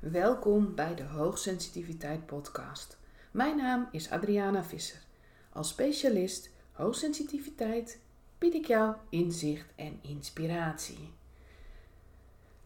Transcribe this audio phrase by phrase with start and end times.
[0.00, 2.98] Welkom bij de Hoogsensitiviteit Podcast.
[3.30, 5.00] Mijn naam is Adriana Visser.
[5.52, 8.00] Als specialist hoogsensitiviteit
[8.38, 11.12] bied ik jou inzicht en inspiratie.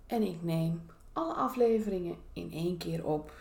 [0.07, 0.83] En ik neem
[1.13, 3.33] alle afleveringen in één keer op,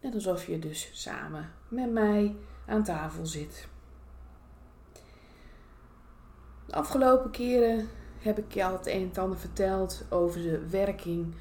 [0.00, 2.36] net alsof je dus samen met mij
[2.66, 3.68] aan tafel zit.
[6.66, 7.88] De afgelopen keren
[8.18, 11.34] heb ik al het een en ander verteld over de werking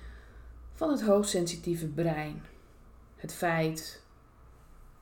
[0.76, 2.42] van het hoogsensitieve brein.
[3.16, 4.04] Het feit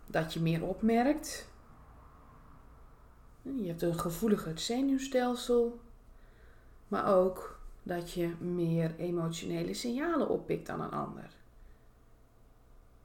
[0.08, 1.48] dat je meer opmerkt.
[3.42, 5.80] Je hebt een gevoeliger zenuwstelsel,
[6.88, 11.36] maar ook dat je meer emotionele signalen oppikt dan een ander.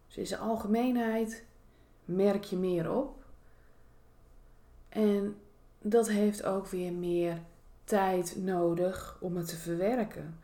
[0.07, 1.45] Dus in zijn algemeenheid
[2.05, 3.25] merk je meer op.
[4.89, 5.37] En
[5.81, 7.43] dat heeft ook weer meer
[7.85, 10.39] tijd nodig om het te verwerken.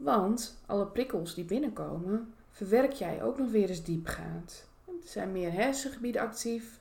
[0.00, 4.68] Want alle prikkels die binnenkomen, verwerk jij ook nog weer eens diepgaand.
[4.86, 6.80] Er zijn meer hersengebieden actief.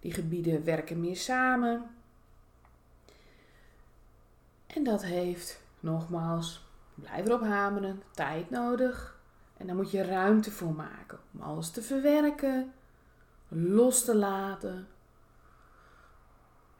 [0.00, 1.90] Die gebieden werken meer samen.
[4.66, 9.20] En dat heeft, nogmaals, blijf erop hameren, tijd nodig.
[9.56, 12.72] En daar moet je ruimte voor maken om alles te verwerken,
[13.48, 14.88] los te laten.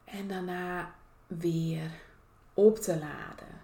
[0.03, 0.93] En daarna
[1.27, 1.91] weer
[2.53, 3.56] op te laden.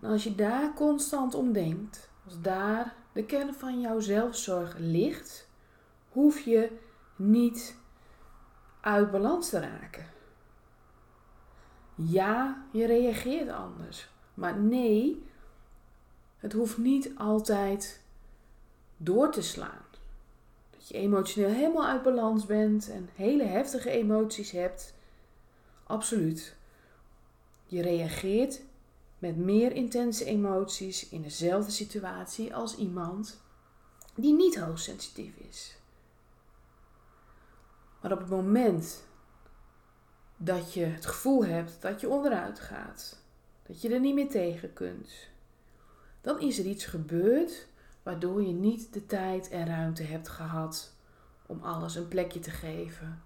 [0.00, 5.48] En als je daar constant om denkt, als daar de kern van jouw zelfzorg ligt,
[6.08, 6.78] hoef je
[7.16, 7.76] niet
[8.80, 10.06] uit balans te raken.
[11.94, 14.08] Ja, je reageert anders.
[14.34, 15.24] Maar nee,
[16.36, 18.02] het hoeft niet altijd
[18.96, 19.84] door te slaan.
[20.70, 24.94] Dat je emotioneel helemaal uit balans bent en hele heftige emoties hebt.
[25.86, 26.56] Absoluut.
[27.66, 28.60] Je reageert
[29.20, 33.40] met meer intense emoties in dezelfde situatie als iemand
[34.14, 35.76] die niet hoogsensitief is.
[38.00, 39.04] Maar op het moment
[40.36, 43.18] dat je het gevoel hebt dat je onderuit gaat,
[43.66, 45.28] dat je er niet meer tegen kunt,
[46.20, 47.66] dan is er iets gebeurd
[48.02, 50.92] waardoor je niet de tijd en ruimte hebt gehad
[51.46, 53.22] om alles een plekje te geven.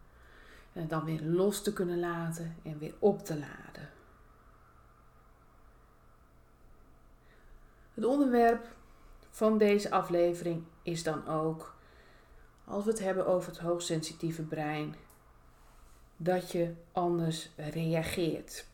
[0.73, 3.94] En het dan weer los te kunnen laten en weer op te laden.
[7.95, 8.67] Het onderwerp
[9.31, 11.75] van deze aflevering is dan ook,
[12.65, 14.95] als we het hebben over het hoogsensitieve brein,
[16.17, 18.67] dat je anders reageert.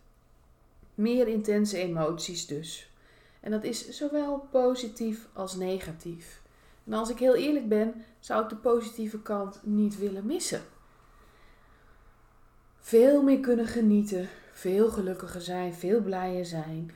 [0.94, 2.90] Meer intense emoties dus.
[3.40, 6.42] En dat is zowel positief als negatief.
[6.84, 10.62] En als ik heel eerlijk ben, zou ik de positieve kant niet willen missen.
[12.78, 16.90] Veel meer kunnen genieten, veel gelukkiger zijn, veel blijer zijn.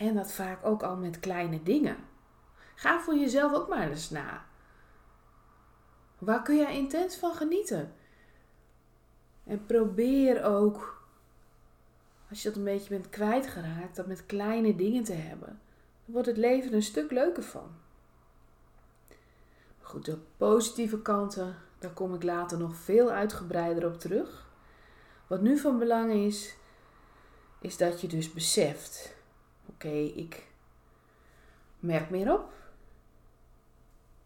[0.00, 1.96] En dat vaak ook al met kleine dingen.
[2.74, 4.44] Ga voor jezelf ook maar eens na.
[6.18, 7.94] Waar kun jij intens van genieten?
[9.44, 11.02] En probeer ook,
[12.28, 15.60] als je dat een beetje bent kwijtgeraakt, dat met kleine dingen te hebben.
[16.04, 17.70] Dan wordt het leven een stuk leuker van.
[19.80, 24.48] Goed, de positieve kanten, daar kom ik later nog veel uitgebreider op terug.
[25.26, 26.56] Wat nu van belang is,
[27.60, 29.18] is dat je dus beseft
[29.84, 30.46] Oké, ik
[31.78, 32.52] merk meer op.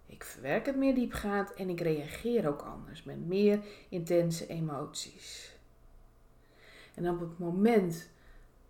[0.07, 5.57] Ik verwerk het meer diepgaand en ik reageer ook anders met meer intense emoties.
[6.95, 8.09] En op het moment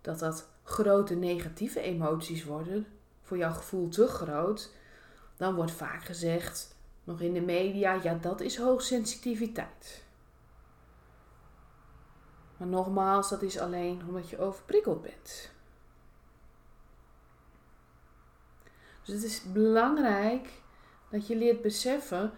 [0.01, 2.87] dat dat grote negatieve emoties worden,
[3.21, 4.73] voor jouw gevoel te groot,
[5.37, 10.03] dan wordt vaak gezegd, nog in de media, ja dat is hoogsensitiviteit.
[12.57, 15.53] Maar nogmaals, dat is alleen omdat je overprikkeld bent.
[19.05, 20.49] Dus het is belangrijk
[21.09, 22.31] dat je leert beseffen,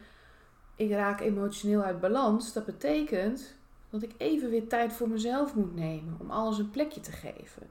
[0.75, 2.53] ik raak emotioneel uit balans.
[2.53, 3.55] Dat betekent
[3.89, 7.69] dat ik even weer tijd voor mezelf moet nemen om alles een plekje te geven.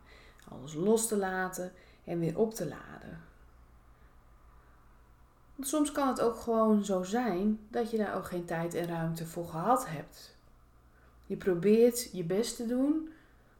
[0.48, 1.72] Alles los te laten
[2.04, 3.20] en weer op te laden.
[5.54, 8.86] Want soms kan het ook gewoon zo zijn dat je daar ook geen tijd en
[8.86, 10.36] ruimte voor gehad hebt.
[11.26, 13.08] Je probeert je best te doen,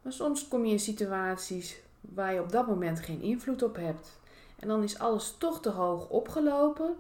[0.03, 4.19] maar soms kom je in situaties waar je op dat moment geen invloed op hebt.
[4.59, 6.97] En dan is alles toch te hoog opgelopen.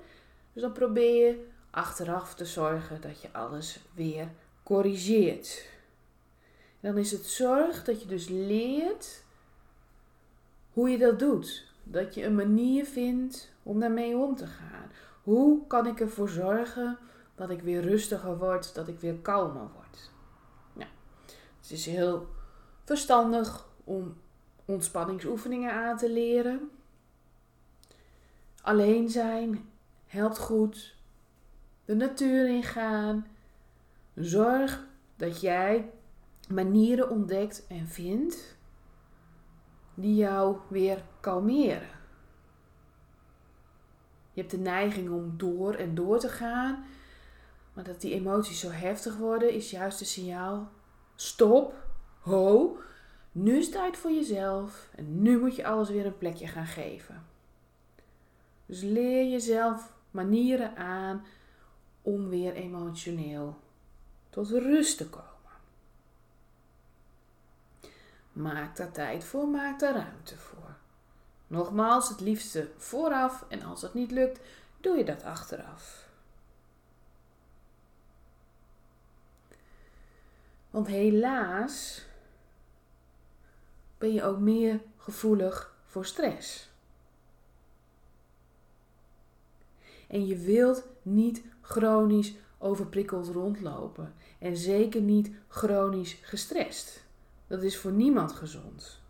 [0.53, 4.29] Dus dan probeer je achteraf te zorgen dat je alles weer
[4.63, 5.69] corrigeert.
[6.81, 9.23] Dan is het zorg dat je dus leert
[10.73, 11.65] hoe je dat doet.
[11.83, 14.91] Dat je een manier vindt om daarmee om te gaan.
[15.23, 16.99] Hoe kan ik ervoor zorgen
[17.35, 19.87] dat ik weer rustiger word, dat ik weer kalmer word?
[21.67, 22.29] Het is heel
[22.85, 24.17] verstandig om
[24.65, 26.71] ontspanningsoefeningen aan te leren
[28.67, 29.69] alleen zijn
[30.07, 30.97] helpt goed.
[31.85, 33.27] De natuur ingaan.
[34.15, 34.87] Zorg
[35.17, 35.91] dat jij
[36.49, 38.57] manieren ontdekt en vindt
[39.95, 41.89] die jou weer kalmeren.
[44.33, 46.85] Je hebt de neiging om door en door te gaan,
[47.73, 50.69] maar dat die emoties zo heftig worden is juist een signaal.
[51.15, 51.75] Stop,
[52.21, 52.79] ho,
[53.33, 56.67] nu is het tijd voor jezelf en nu moet je alles weer een plekje gaan
[56.67, 57.35] geven.
[58.67, 61.25] Dus leer jezelf manieren aan
[62.03, 63.61] om weer emotioneel
[64.31, 65.25] tot rust te komen.
[68.33, 70.77] Maak daar tijd voor, maak daar ruimte voor.
[71.47, 74.41] Nogmaals, het liefste vooraf en als het niet lukt,
[74.81, 76.09] doe je dat achteraf.
[80.71, 82.05] Want helaas
[83.99, 86.69] ben je ook meer gevoelig voor stress.
[90.07, 94.15] En je wilt niet chronisch overprikkeld rondlopen.
[94.39, 97.05] En zeker niet chronisch gestrest.
[97.47, 99.01] Dat is voor niemand gezond.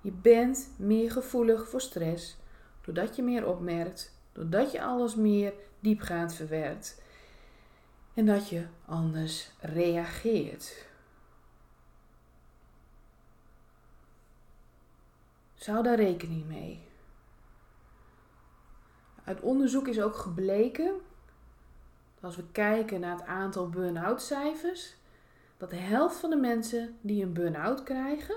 [0.00, 2.36] Je bent meer gevoelig voor stress
[2.80, 7.02] doordat je meer opmerkt, doordat je alles meer diepgaand verwerkt
[8.14, 10.86] en dat je anders reageert.
[15.54, 16.90] Zou daar rekening mee.
[19.24, 20.92] Uit onderzoek is ook gebleken,
[22.20, 24.94] als we kijken naar het aantal burn-out cijfers,
[25.56, 28.36] dat de helft van de mensen die een burn-out krijgen,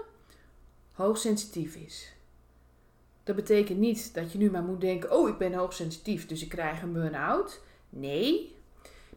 [0.92, 2.14] hoogsensitief is.
[3.24, 6.50] Dat betekent niet dat je nu maar moet denken: oh, ik ben hoogsensitief, dus ik
[6.50, 7.62] krijg een burn-out.
[7.90, 8.56] Nee,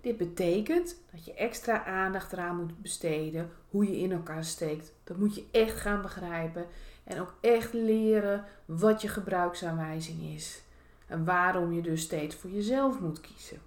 [0.01, 4.93] dit betekent dat je extra aandacht eraan moet besteden hoe je in elkaar steekt.
[5.05, 6.67] Dat moet je echt gaan begrijpen
[7.05, 10.63] en ook echt leren wat je gebruiksaanwijzing is.
[11.09, 13.59] En waarom je dus steeds voor jezelf moet kiezen.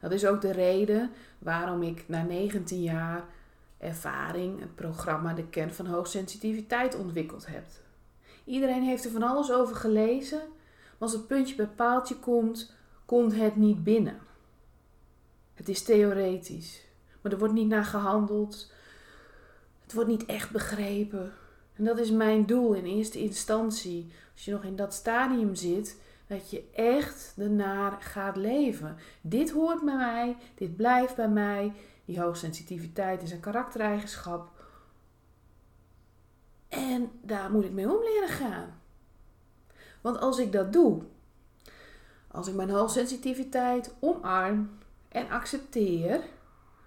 [0.00, 3.24] Dat is ook de reden waarom ik na 19 jaar
[3.78, 7.64] ervaring het programma De Kern van Hoogsensitiviteit ontwikkeld heb.
[8.44, 12.74] Iedereen heeft er van alles over gelezen, maar als het puntje bij paaltje komt,
[13.04, 14.18] komt het niet binnen.
[15.54, 16.86] Het is theoretisch,
[17.20, 18.72] maar er wordt niet naar gehandeld.
[19.82, 21.32] Het wordt niet echt begrepen.
[21.76, 24.12] En dat is mijn doel in eerste instantie.
[24.32, 28.96] Als je nog in dat stadium zit, dat je echt ernaar gaat leven.
[29.20, 31.72] Dit hoort bij mij, dit blijft bij mij.
[32.04, 34.50] Die hoogsensitiviteit is een karaktereigenschap.
[36.68, 38.80] En daar moet ik mee om leren gaan.
[40.00, 41.02] Want als ik dat doe,
[42.28, 44.78] als ik mijn hoogsensitiviteit omarm
[45.08, 46.20] en accepteer,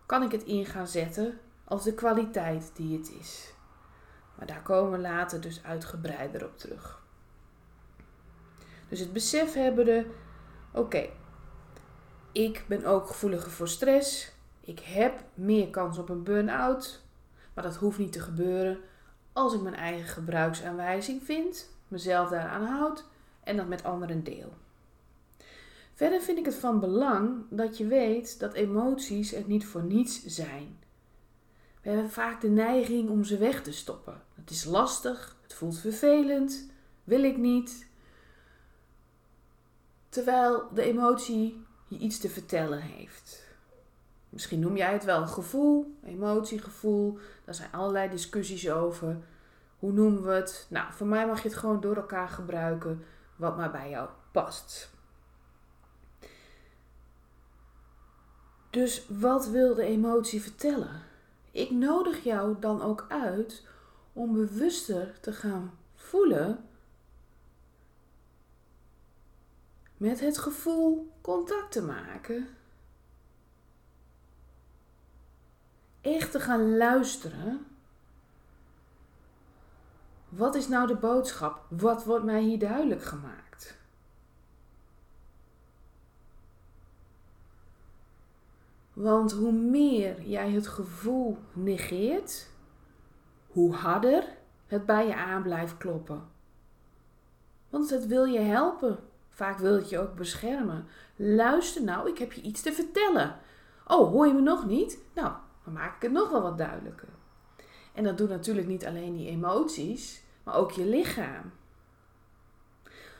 [0.05, 3.53] kan ik het in gaan zetten als de kwaliteit die het is.
[4.37, 7.01] Maar daar komen we later dus uitgebreider op terug.
[8.89, 10.05] Dus het besef hebben de,
[10.73, 11.09] oké,
[12.31, 14.31] ik ben ook gevoeliger voor stress.
[14.59, 17.01] Ik heb meer kans op een burn-out.
[17.53, 18.79] Maar dat hoeft niet te gebeuren
[19.33, 23.05] als ik mijn eigen gebruiksaanwijzing vind, mezelf daaraan houd
[23.43, 24.53] en dat met anderen deel.
[25.93, 30.25] Verder vind ik het van belang dat je weet dat emoties er niet voor niets
[30.25, 30.79] zijn.
[31.81, 34.21] We hebben vaak de neiging om ze weg te stoppen.
[34.47, 36.69] Het is lastig, het voelt vervelend,
[37.03, 37.87] wil ik niet.
[40.09, 43.43] Terwijl de emotie je iets te vertellen heeft.
[44.29, 47.17] Misschien noem jij het wel een gevoel, emotiegevoel.
[47.45, 49.17] Daar zijn allerlei discussies over.
[49.79, 50.67] Hoe noemen we het?
[50.69, 53.03] Nou, voor mij mag je het gewoon door elkaar gebruiken
[53.35, 54.89] wat maar bij jou past.
[58.69, 61.01] Dus wat wil de emotie vertellen?
[61.51, 63.65] Ik nodig jou dan ook uit
[64.17, 66.65] om bewuster te gaan voelen
[69.97, 72.47] met het gevoel contact te maken.
[76.01, 77.65] Echt te gaan luisteren.
[80.29, 81.65] Wat is nou de boodschap?
[81.69, 83.77] Wat wordt mij hier duidelijk gemaakt?
[88.93, 92.47] Want hoe meer jij het gevoel negeert,
[93.57, 94.23] hoe harder
[94.67, 96.27] het bij je aan blijft kloppen.
[97.69, 98.99] Want het wil je helpen.
[99.29, 100.85] Vaak wil het je ook beschermen.
[101.15, 103.35] Luister nou, ik heb je iets te vertellen.
[103.87, 104.99] Oh, hoor je me nog niet?
[105.13, 105.31] Nou,
[105.63, 107.07] dan maak ik het nog wel wat duidelijker.
[107.93, 111.51] En dat doet natuurlijk niet alleen die emoties, maar ook je lichaam.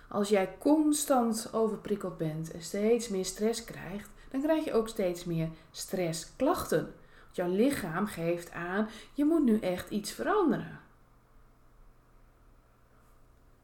[0.10, 5.26] Als jij constant overprikkeld bent en steeds meer stress krijgt, dan krijg je ook steeds
[5.26, 6.94] meer stressklachten.
[7.38, 10.80] Jouw lichaam geeft aan, je moet nu echt iets veranderen.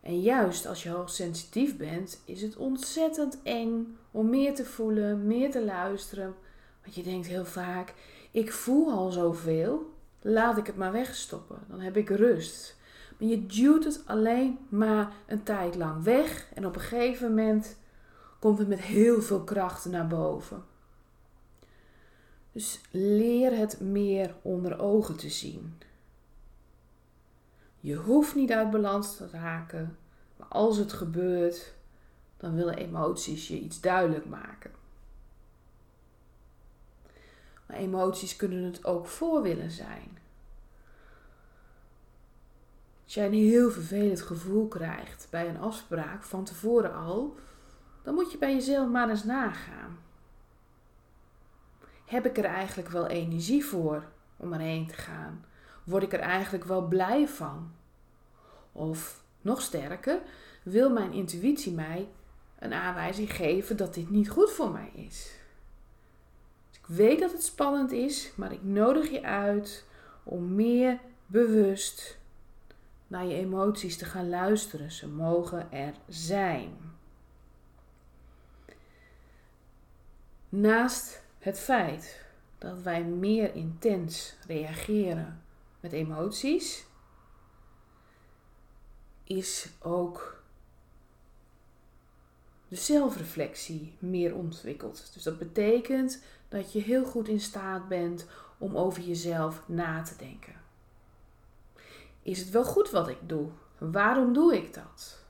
[0.01, 5.51] En juist als je hoogsensitief bent, is het ontzettend eng om meer te voelen, meer
[5.51, 6.35] te luisteren.
[6.83, 7.93] Want je denkt heel vaak:
[8.31, 11.59] ik voel al zoveel, laat ik het maar wegstoppen.
[11.67, 12.75] Dan heb ik rust.
[13.17, 17.77] Maar je duwt het alleen maar een tijd lang weg en op een gegeven moment
[18.39, 20.63] komt het met heel veel kracht naar boven.
[22.53, 25.77] Dus leer het meer onder ogen te zien.
[27.79, 29.97] Je hoeft niet uit balans te raken,
[30.37, 31.73] maar als het gebeurt,
[32.37, 34.71] dan willen emoties je iets duidelijk maken.
[37.65, 40.17] Maar emoties kunnen het ook voor willen zijn.
[43.03, 47.35] Als jij een heel vervelend gevoel krijgt bij een afspraak van tevoren al,
[48.03, 49.97] dan moet je bij jezelf maar eens nagaan.
[52.13, 54.03] Heb ik er eigenlijk wel energie voor
[54.37, 55.45] om erheen te gaan?
[55.83, 57.71] Word ik er eigenlijk wel blij van?
[58.71, 60.19] Of nog sterker,
[60.63, 62.09] wil mijn intuïtie mij
[62.59, 65.31] een aanwijzing geven dat dit niet goed voor mij is?
[66.69, 69.85] Dus ik weet dat het spannend is, maar ik nodig je uit
[70.23, 72.17] om meer bewust
[73.07, 74.91] naar je emoties te gaan luisteren.
[74.91, 76.77] Ze mogen er zijn.
[80.49, 82.25] Naast het feit
[82.57, 85.41] dat wij meer intens reageren
[85.79, 86.85] met emoties,
[89.23, 90.43] is ook
[92.67, 95.09] de zelfreflectie meer ontwikkeld.
[95.13, 100.15] Dus dat betekent dat je heel goed in staat bent om over jezelf na te
[100.17, 100.55] denken.
[102.21, 103.49] Is het wel goed wat ik doe?
[103.77, 105.25] Waarom doe ik dat?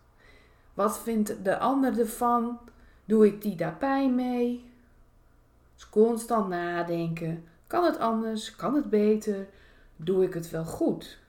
[0.74, 2.60] Wat vindt de ander ervan?
[3.06, 4.73] Doe ik die daar pijn mee?
[5.84, 7.48] Dus constant nadenken.
[7.68, 8.56] Kan het anders?
[8.56, 9.48] Kan het beter?
[9.96, 11.20] Doe ik het wel goed?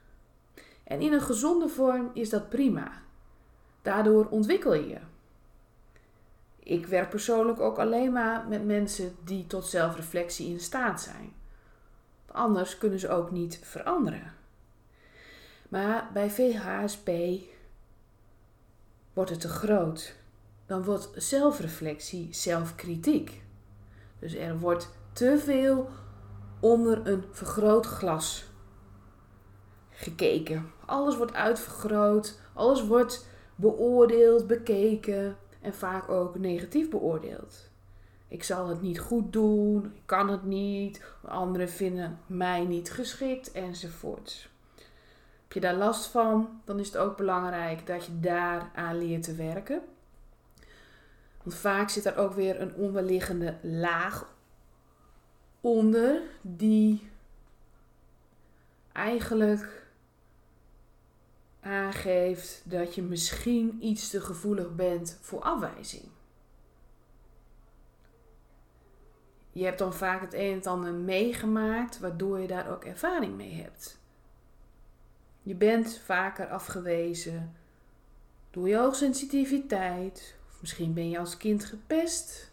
[0.84, 2.92] En in een gezonde vorm is dat prima.
[3.82, 4.99] Daardoor ontwikkel je je.
[6.58, 11.32] Ik werk persoonlijk ook alleen maar met mensen die tot zelfreflectie in staat zijn.
[12.26, 14.32] Anders kunnen ze ook niet veranderen.
[15.68, 17.11] Maar bij VHSP
[19.12, 20.14] wordt het te groot.
[20.66, 23.42] Dan wordt zelfreflectie zelfkritiek.
[24.25, 25.88] Dus er wordt te veel
[26.61, 28.45] onder een vergrootglas
[29.90, 30.71] gekeken.
[30.87, 37.71] Alles wordt uitvergroot, alles wordt beoordeeld, bekeken en vaak ook negatief beoordeeld.
[38.28, 43.52] Ik zal het niet goed doen, ik kan het niet, anderen vinden mij niet geschikt
[43.52, 44.49] enzovoort.
[45.43, 49.23] Heb je daar last van, dan is het ook belangrijk dat je daar aan leert
[49.23, 49.83] te werken.
[51.44, 54.32] Want vaak zit er ook weer een onderliggende laag
[55.60, 57.10] onder die
[58.92, 59.86] eigenlijk
[61.60, 66.04] aangeeft dat je misschien iets te gevoelig bent voor afwijzing.
[69.52, 73.52] Je hebt dan vaak het een en ander meegemaakt, waardoor je daar ook ervaring mee
[73.52, 73.98] hebt.
[75.42, 77.56] Je bent vaker afgewezen
[78.50, 80.36] door je hoogsensitiviteit.
[80.64, 82.50] Misschien ben je als kind gepest.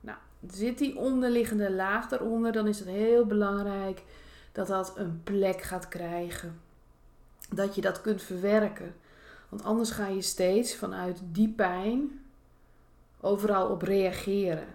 [0.00, 0.18] Nou,
[0.50, 4.02] zit die onderliggende laag daaronder, dan is het heel belangrijk
[4.52, 6.60] dat dat een plek gaat krijgen.
[7.50, 8.94] Dat je dat kunt verwerken.
[9.48, 12.24] Want anders ga je steeds vanuit die pijn
[13.20, 14.66] overal op reageren.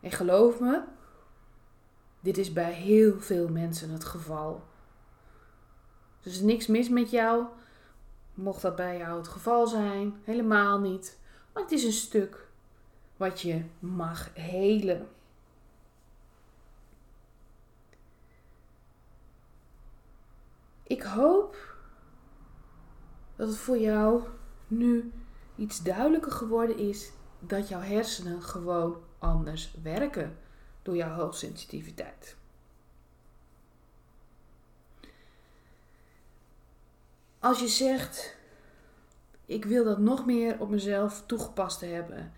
[0.00, 0.82] En geloof me,
[2.20, 4.64] dit is bij heel veel mensen het geval.
[6.20, 7.46] Dus er is niks mis met jou.
[8.36, 11.18] Mocht dat bij jou het geval zijn, helemaal niet.
[11.52, 12.48] Maar het is een stuk
[13.16, 15.08] wat je mag helen.
[20.82, 21.76] Ik hoop
[23.36, 24.22] dat het voor jou
[24.66, 25.12] nu
[25.56, 30.38] iets duidelijker geworden is dat jouw hersenen gewoon anders werken
[30.82, 32.36] door jouw hoogsensitiviteit.
[37.46, 38.36] Als je zegt,
[39.44, 42.32] ik wil dat nog meer op mezelf toegepast hebben.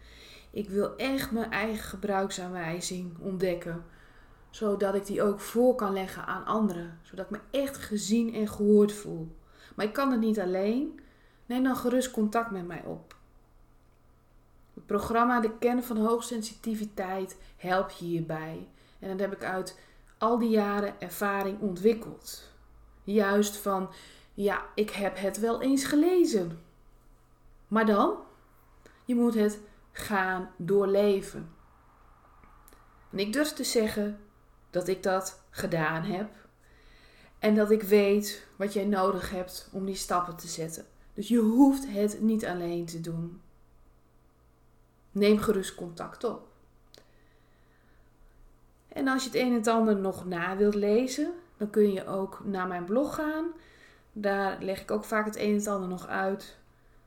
[0.50, 3.84] Ik wil echt mijn eigen gebruiksaanwijzing ontdekken,
[4.50, 8.48] zodat ik die ook voor kan leggen aan anderen, zodat ik me echt gezien en
[8.48, 9.36] gehoord voel.
[9.74, 11.00] Maar ik kan het niet alleen.
[11.46, 13.16] Neem dan gerust contact met mij op.
[14.74, 18.68] Het programma De Kennen van Hoogsensitiviteit helpt je hierbij.
[18.98, 19.78] En dat heb ik uit
[20.18, 22.52] al die jaren ervaring ontwikkeld.
[23.04, 23.90] Juist van,
[24.38, 26.62] ja, ik heb het wel eens gelezen.
[27.68, 28.16] Maar dan,
[29.04, 29.60] je moet het
[29.92, 31.52] gaan doorleven.
[33.10, 34.20] En ik durf te zeggen
[34.70, 36.30] dat ik dat gedaan heb.
[37.38, 40.86] En dat ik weet wat jij nodig hebt om die stappen te zetten.
[41.14, 43.40] Dus je hoeft het niet alleen te doen.
[45.10, 46.48] Neem gerust contact op.
[48.88, 52.40] En als je het een en ander nog na wilt lezen, dan kun je ook
[52.44, 53.52] naar mijn blog gaan.
[54.20, 56.56] Daar leg ik ook vaak het een en ander nog uit.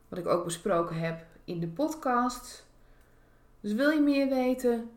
[0.08, 2.66] Wat ik ook besproken heb in de podcast.
[3.60, 4.90] Dus wil je meer weten?